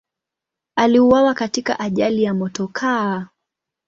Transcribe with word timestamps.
Aliuawa 0.75 1.33
katika 1.33 1.79
ajali 1.79 2.23
ya 2.23 2.33
motokaa. 2.33 3.27